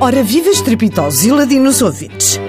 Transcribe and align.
Ora, 0.00 0.22
viva 0.22 0.50
estrepitosos 0.50 1.24
e 1.24 1.30
ladinos 1.30 1.80
ouvintes. 1.80 2.40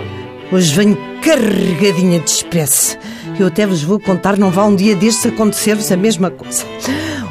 Hoje 0.51 0.73
venho 0.73 0.97
carregadinha 1.21 2.19
de 2.19 2.29
espécie. 2.29 2.97
Eu 3.39 3.47
até 3.47 3.65
vos 3.65 3.83
vou 3.83 3.99
contar, 3.99 4.37
não 4.37 4.51
vá 4.51 4.65
um 4.65 4.75
dia 4.75 4.95
destes 4.95 5.27
acontecer-vos 5.27 5.91
a 5.91 5.97
mesma 5.97 6.29
coisa. 6.29 6.65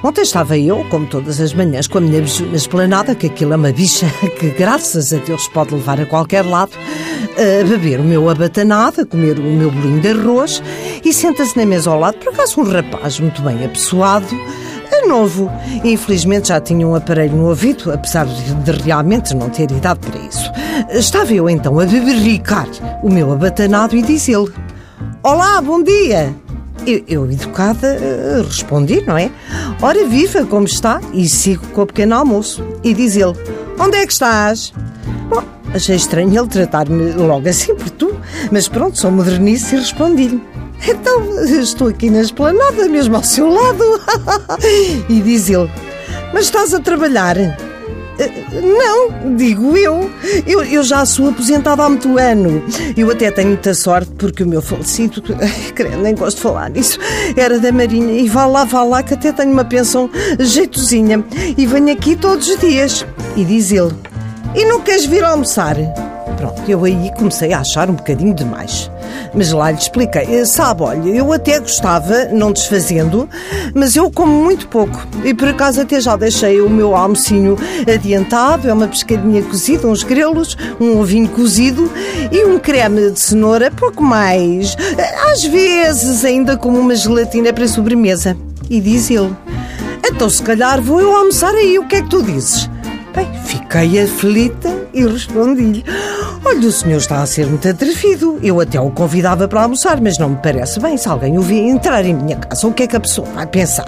Ontem 0.02 0.22
estava 0.22 0.56
eu, 0.56 0.84
como 0.90 1.06
todas 1.06 1.40
as 1.40 1.52
manhãs, 1.52 1.86
com 1.88 1.98
a 1.98 2.00
minha 2.00 2.20
bicho 2.20 2.44
na 2.46 2.56
esplanada, 2.56 3.14
que 3.14 3.26
aquilo 3.26 3.54
é 3.54 3.56
uma 3.56 3.72
bicha 3.72 4.06
que, 4.38 4.50
graças 4.50 5.12
a 5.12 5.16
Deus, 5.16 5.48
pode 5.48 5.74
levar 5.74 6.00
a 6.00 6.06
qualquer 6.06 6.44
lado, 6.44 6.72
a 7.36 7.66
beber 7.66 8.00
o 8.00 8.04
meu 8.04 8.28
abatanado, 8.28 9.00
a 9.00 9.06
comer 9.06 9.38
o 9.38 9.42
meu 9.42 9.70
bolinho 9.70 10.00
de 10.00 10.08
arroz 10.08 10.62
e 11.04 11.12
senta-se 11.12 11.56
na 11.56 11.66
mesa 11.66 11.90
ao 11.90 11.98
lado, 11.98 12.18
por 12.18 12.32
acaso 12.32 12.60
um 12.60 12.64
rapaz 12.64 13.18
muito 13.18 13.42
bem 13.42 13.64
apessoado, 13.64 14.28
é 14.94 15.06
novo. 15.06 15.50
Infelizmente 15.82 16.48
já 16.48 16.60
tinha 16.60 16.86
um 16.86 16.94
aparelho 16.94 17.36
no 17.36 17.48
ouvido, 17.48 17.92
apesar 17.92 18.26
de 18.26 18.72
realmente 18.84 19.34
não 19.34 19.50
ter 19.50 19.70
idade 19.70 20.00
para 20.00 20.18
isso. 20.20 20.50
Estava 20.90 21.32
eu 21.32 21.48
então 21.48 21.78
a 21.78 21.84
beberricar 21.84 22.68
o 23.02 23.10
meu 23.10 23.32
abatanado 23.32 23.96
e 23.96 24.02
diz-lhe: 24.02 24.52
Olá, 25.22 25.60
bom 25.60 25.82
dia! 25.82 26.34
Eu, 26.86 27.02
eu, 27.08 27.32
educada, 27.32 27.96
respondi, 28.46 29.00
não 29.06 29.16
é? 29.16 29.30
Ora, 29.80 30.06
viva, 30.06 30.44
como 30.44 30.66
está? 30.66 31.00
E 31.14 31.26
sigo 31.28 31.66
com 31.68 31.82
o 31.82 31.86
pequeno 31.86 32.14
almoço. 32.14 32.62
E 32.82 32.92
diz 32.92 33.16
ele: 33.16 33.32
Onde 33.78 33.96
é 33.96 34.06
que 34.06 34.12
estás? 34.12 34.72
Bom, 35.28 35.42
achei 35.72 35.96
estranho 35.96 36.38
ele 36.38 36.48
tratar-me 36.48 37.12
logo 37.12 37.48
assim 37.48 37.74
por 37.74 37.88
tu, 37.90 38.14
mas 38.52 38.68
pronto, 38.68 38.98
sou 38.98 39.10
modernice 39.10 39.74
e 39.74 39.78
respondi-lhe. 39.78 40.42
Então, 40.86 41.44
estou 41.44 41.88
aqui 41.88 42.10
na 42.10 42.20
esplanada, 42.20 42.88
mesmo 42.88 43.16
ao 43.16 43.22
seu 43.22 43.48
lado. 43.48 43.84
e 45.08 45.20
diz 45.20 45.48
ele: 45.48 45.70
Mas 46.32 46.46
estás 46.46 46.74
a 46.74 46.80
trabalhar? 46.80 47.36
Não, 48.62 49.34
digo 49.36 49.76
eu. 49.76 50.10
eu. 50.46 50.62
Eu 50.64 50.82
já 50.82 51.04
sou 51.04 51.30
aposentada 51.30 51.82
há 51.82 51.88
muito 51.88 52.16
ano. 52.18 52.62
Eu 52.96 53.10
até 53.10 53.30
tenho 53.30 53.48
muita 53.48 53.74
sorte 53.74 54.10
porque 54.16 54.42
o 54.42 54.46
meu 54.46 54.62
falecido, 54.62 55.22
creio, 55.74 55.98
nem 55.98 56.14
gosto 56.14 56.36
de 56.36 56.42
falar 56.42 56.70
nisso, 56.70 56.98
era 57.36 57.58
da 57.58 57.72
Marinha. 57.72 58.20
E 58.20 58.28
vá 58.28 58.46
lá, 58.46 58.64
vá 58.64 58.84
lá, 58.84 59.02
que 59.02 59.14
até 59.14 59.32
tenho 59.32 59.52
uma 59.52 59.64
pensão 59.64 60.08
jeitozinha. 60.38 61.24
E 61.56 61.66
venho 61.66 61.92
aqui 61.92 62.14
todos 62.14 62.48
os 62.48 62.58
dias. 62.58 63.04
E 63.36 63.44
diz 63.44 63.72
ele: 63.72 63.92
E 64.54 64.64
não 64.64 64.80
queres 64.80 65.06
vir 65.06 65.24
almoçar? 65.24 65.76
Pronto, 66.36 66.62
eu 66.68 66.84
aí 66.84 67.10
comecei 67.16 67.52
a 67.52 67.60
achar 67.60 67.90
um 67.90 67.94
bocadinho 67.94 68.34
demais. 68.34 68.90
Mas 69.34 69.52
lá 69.52 69.70
lhe 69.70 69.78
expliquei. 69.78 70.22
Eh, 70.22 70.44
sabe, 70.44 70.82
olha, 70.82 71.08
eu 71.08 71.32
até 71.32 71.58
gostava, 71.58 72.26
não 72.26 72.52
desfazendo, 72.52 73.28
mas 73.74 73.96
eu 73.96 74.10
como 74.10 74.32
muito 74.32 74.68
pouco. 74.68 75.06
E 75.24 75.34
por 75.34 75.48
acaso 75.48 75.80
até 75.80 76.00
já 76.00 76.16
deixei 76.16 76.60
o 76.60 76.70
meu 76.70 76.94
almocinho 76.94 77.56
adiantado. 77.92 78.68
É 78.68 78.72
uma 78.72 78.88
pescadinha 78.88 79.42
cozida, 79.42 79.86
uns 79.86 80.02
grelos, 80.02 80.56
um 80.80 80.98
ovinho 80.98 81.28
cozido 81.28 81.90
e 82.30 82.44
um 82.44 82.58
creme 82.58 83.10
de 83.10 83.20
cenoura, 83.20 83.70
pouco 83.70 84.02
mais. 84.02 84.76
Eh, 84.98 85.30
às 85.30 85.44
vezes 85.44 86.24
ainda 86.24 86.56
como 86.56 86.78
uma 86.78 86.94
gelatina 86.94 87.52
para 87.52 87.66
sobremesa. 87.68 88.36
E 88.70 88.80
diz 88.80 89.10
ele: 89.10 89.34
Então 90.06 90.28
se 90.30 90.42
calhar 90.42 90.80
vou 90.80 91.00
eu 91.00 91.14
almoçar 91.14 91.54
aí, 91.54 91.78
o 91.78 91.86
que 91.86 91.96
é 91.96 92.02
que 92.02 92.08
tu 92.08 92.22
dizes? 92.22 92.68
Bem, 93.14 93.28
fiquei 93.44 94.00
aflita 94.00 94.74
e 94.92 95.06
respondi-lhe: 95.06 95.84
Olha, 96.56 96.68
o 96.68 96.72
senhor 96.72 96.98
está 96.98 97.20
a 97.20 97.26
ser 97.26 97.48
muito 97.48 97.68
atrevido. 97.68 98.38
Eu 98.40 98.60
até 98.60 98.80
o 98.80 98.88
convidava 98.88 99.48
para 99.48 99.62
almoçar, 99.62 100.00
mas 100.00 100.18
não 100.18 100.30
me 100.30 100.36
parece 100.36 100.78
bem. 100.78 100.96
Se 100.96 101.08
alguém 101.08 101.36
o 101.36 101.42
via 101.42 101.60
entrar 101.60 102.04
em 102.04 102.14
minha 102.14 102.36
casa, 102.36 102.68
o 102.68 102.72
que 102.72 102.84
é 102.84 102.86
que 102.86 102.94
a 102.94 103.00
pessoa 103.00 103.26
vai 103.34 103.44
pensar? 103.44 103.84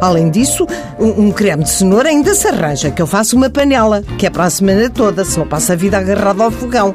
Além 0.00 0.30
disso, 0.30 0.64
um, 0.96 1.26
um 1.26 1.32
creme 1.32 1.64
de 1.64 1.70
cenoura 1.70 2.08
ainda 2.08 2.32
se 2.32 2.46
arranja, 2.46 2.92
que 2.92 3.02
eu 3.02 3.06
faço 3.06 3.34
uma 3.34 3.50
panela, 3.50 4.00
que 4.16 4.26
é 4.26 4.30
para 4.30 4.44
a 4.44 4.50
semana 4.50 4.88
toda, 4.88 5.24
se 5.24 5.36
não 5.36 5.46
passa 5.48 5.72
a 5.72 5.76
vida 5.76 5.98
agarrada 5.98 6.44
ao 6.44 6.52
fogão. 6.52 6.94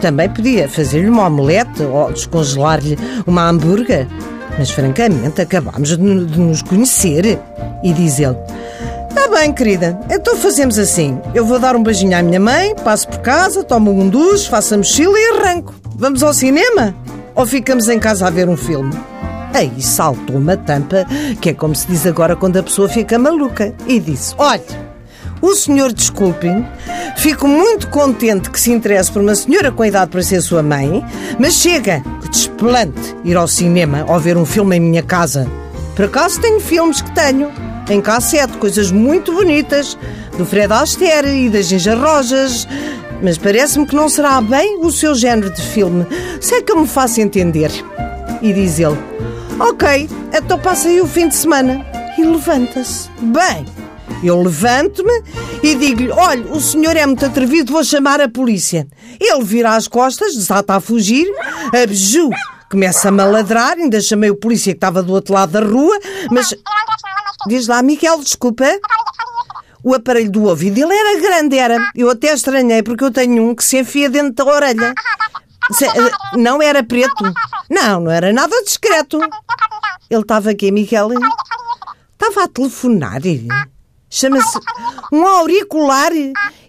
Também 0.00 0.28
podia 0.28 0.68
fazer-lhe 0.68 1.08
uma 1.08 1.28
omelete 1.28 1.84
ou 1.84 2.12
descongelar-lhe 2.12 2.98
uma 3.24 3.48
hambúrguer. 3.48 4.08
Mas, 4.58 4.72
francamente, 4.72 5.40
acabámos 5.40 5.96
de, 5.96 6.24
de 6.24 6.40
nos 6.40 6.62
conhecer. 6.62 7.38
E 7.84 7.92
diz 7.92 8.18
ele 8.18 8.36
bem, 9.28 9.52
querida. 9.52 9.98
Então 10.10 10.36
fazemos 10.36 10.78
assim. 10.78 11.20
Eu 11.34 11.44
vou 11.44 11.58
dar 11.58 11.76
um 11.76 11.82
beijinho 11.82 12.16
à 12.16 12.22
minha 12.22 12.40
mãe, 12.40 12.74
passo 12.74 13.08
por 13.08 13.18
casa, 13.18 13.62
tomo 13.62 13.90
um 13.90 14.08
duche, 14.08 14.48
faço 14.48 14.74
a 14.74 14.78
mochila 14.78 15.18
e 15.18 15.38
arranco. 15.38 15.74
Vamos 15.94 16.22
ao 16.22 16.32
cinema? 16.32 16.94
Ou 17.34 17.46
ficamos 17.46 17.88
em 17.88 17.98
casa 17.98 18.26
a 18.26 18.30
ver 18.30 18.48
um 18.48 18.56
filme? 18.56 18.92
Aí 19.52 19.80
saltou 19.80 20.36
uma 20.36 20.56
tampa, 20.56 21.06
que 21.40 21.50
é 21.50 21.54
como 21.54 21.74
se 21.74 21.86
diz 21.86 22.06
agora 22.06 22.36
quando 22.36 22.58
a 22.58 22.62
pessoa 22.62 22.88
fica 22.88 23.18
maluca, 23.18 23.74
e 23.86 23.98
disse: 23.98 24.34
Olha, 24.36 24.62
o 25.40 25.54
senhor 25.54 25.92
desculpe, 25.92 26.48
fico 27.16 27.46
muito 27.46 27.88
contente 27.88 28.50
que 28.50 28.60
se 28.60 28.72
interesse 28.72 29.10
por 29.10 29.22
uma 29.22 29.34
senhora 29.34 29.70
com 29.70 29.84
idade 29.84 30.10
para 30.10 30.22
ser 30.22 30.42
sua 30.42 30.62
mãe, 30.62 31.04
mas 31.38 31.54
chega, 31.54 32.02
que 32.20 32.28
desplante 32.28 33.16
ir 33.24 33.36
ao 33.36 33.48
cinema 33.48 34.04
ou 34.08 34.18
ver 34.18 34.36
um 34.36 34.44
filme 34.44 34.76
em 34.76 34.80
minha 34.80 35.02
casa. 35.02 35.46
Por 35.94 36.04
acaso 36.06 36.40
tenho 36.40 36.60
filmes 36.60 37.00
que 37.00 37.14
tenho 37.14 37.50
em 37.88 38.00
cassete, 38.00 38.56
coisas 38.58 38.90
muito 38.90 39.32
bonitas, 39.32 39.96
do 40.36 40.44
Fred 40.44 40.72
Astaire 40.72 41.28
e 41.28 41.48
das 41.48 41.66
Ginja 41.66 41.94
Rojas. 41.94 42.66
Mas 43.22 43.38
parece-me 43.38 43.86
que 43.86 43.94
não 43.94 44.08
será 44.08 44.40
bem 44.40 44.78
o 44.80 44.90
seu 44.90 45.14
género 45.14 45.50
de 45.50 45.62
filme. 45.62 46.06
Sei 46.40 46.62
que 46.62 46.72
eu 46.72 46.80
me 46.80 46.86
faço 46.86 47.20
entender. 47.20 47.70
E 48.42 48.52
diz 48.52 48.78
ele: 48.78 48.98
Ok, 49.58 50.08
então 50.34 50.58
passa 50.58 50.88
aí 50.88 51.00
o 51.00 51.06
fim 51.06 51.28
de 51.28 51.34
semana. 51.34 51.84
E 52.18 52.24
levanta-se. 52.24 53.08
Bem, 53.20 53.64
eu 54.22 54.42
levanto-me 54.42 55.22
e 55.62 55.74
digo-lhe: 55.74 56.10
Olha, 56.10 56.46
o 56.52 56.60
senhor 56.60 56.96
é 56.96 57.06
muito 57.06 57.24
atrevido, 57.24 57.72
vou 57.72 57.84
chamar 57.84 58.20
a 58.20 58.28
polícia. 58.28 58.86
Ele 59.18 59.44
vira 59.44 59.74
as 59.74 59.88
costas, 59.88 60.34
desata 60.34 60.74
a 60.74 60.80
fugir, 60.80 61.26
abju, 61.72 62.28
começa-me 62.70 63.22
a 63.22 63.26
ladrar. 63.26 63.78
Ainda 63.78 64.00
chamei 64.00 64.30
o 64.30 64.36
polícia 64.36 64.72
que 64.72 64.76
estava 64.76 65.02
do 65.02 65.12
outro 65.12 65.32
lado 65.32 65.52
da 65.52 65.60
rua, 65.60 65.98
mas 66.30 66.54
Diz 67.46 67.66
lá, 67.66 67.82
Miguel, 67.82 68.18
desculpa. 68.20 68.64
O 69.82 69.94
aparelho 69.94 70.30
do 70.30 70.44
ouvido, 70.44 70.78
ele 70.78 70.94
era 70.94 71.20
grande, 71.20 71.58
era. 71.58 71.78
Eu 71.94 72.10
até 72.10 72.32
estranhei, 72.32 72.82
porque 72.82 73.04
eu 73.04 73.12
tenho 73.12 73.42
um 73.42 73.54
que 73.54 73.64
se 73.64 73.78
enfia 73.78 74.10
dentro 74.10 74.44
da 74.44 74.52
orelha. 74.52 74.94
Se, 75.72 75.84
eh, 75.84 76.10
não 76.34 76.60
era 76.60 76.82
preto. 76.82 77.24
Não, 77.70 78.00
não 78.00 78.10
era 78.10 78.32
nada 78.32 78.62
discreto. 78.62 79.20
Ele 80.10 80.22
estava 80.22 80.50
aqui, 80.50 80.70
Miguel. 80.70 81.10
Estava 82.12 82.44
a 82.44 82.48
telefonar. 82.48 83.20
Chama-se 84.08 84.58
um 85.12 85.26
auricular. 85.26 86.12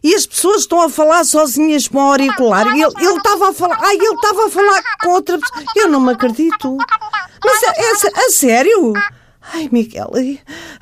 E 0.04 0.16
as 0.16 0.26
pessoas 0.26 0.62
estão 0.62 0.82
a 0.82 0.90
falar 0.90 1.24
sozinhas 1.24 1.88
com 1.88 1.98
o 1.98 2.02
auricular. 2.02 2.68
Ele, 2.68 2.84
ele 2.84 3.18
estava 3.18 3.50
a 3.50 3.54
falar. 3.54 3.78
Ai, 3.82 3.96
ele 3.96 4.14
estava 4.14 4.46
a 4.46 4.50
falar 4.50 4.84
com 5.02 5.10
outra 5.10 5.40
pessoa. 5.40 5.64
Eu 5.76 5.88
não 5.90 6.00
me 6.00 6.14
acredito. 6.14 6.78
Mas 7.44 7.64
é, 7.64 8.26
é, 8.26 8.30
sério? 8.30 8.94
Ai, 9.54 9.70
Miguel, 9.72 10.12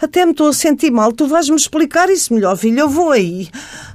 até 0.01 0.25
me 0.25 0.31
estou 0.31 0.49
a 0.49 0.53
sentir 0.53 0.91
mal. 0.91 1.11
Tu 1.11 1.27
vais-me 1.27 1.55
explicar 1.55 2.09
isso 2.09 2.33
melhor, 2.33 2.55
filho. 2.57 2.79
Eu 2.79 2.89
vou 2.89 3.11
aí. 3.11 3.49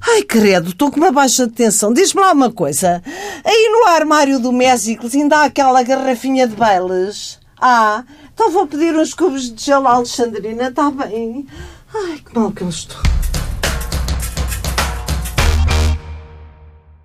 Ai, 0.09 0.23
credo, 0.23 0.71
estou 0.71 0.91
com 0.91 0.99
uma 0.99 1.13
baixa 1.13 1.47
de 1.47 1.53
tensão. 1.53 1.93
Diz-me 1.93 2.21
lá 2.21 2.33
uma 2.33 2.51
coisa. 2.51 3.03
Aí 3.45 3.69
no 3.73 3.89
armário 3.89 4.39
do 4.39 4.53
Mésicles 4.53 5.15
ainda 5.15 5.39
há 5.39 5.45
aquela 5.45 5.83
garrafinha 5.83 6.47
de 6.47 6.57
Bailes? 6.57 7.39
Ah, 7.61 8.05
então 8.33 8.51
vou 8.51 8.67
pedir 8.67 8.97
uns 8.97 9.13
cubos 9.13 9.55
de 9.55 9.63
gel 9.63 9.87
Alexandrina, 9.87 10.69
está 10.69 10.91
bem? 10.91 11.47
Ai, 11.95 12.19
que 12.25 12.39
mal 12.39 12.51
que 12.53 12.63
eu 12.63 12.69
estou. 12.69 13.10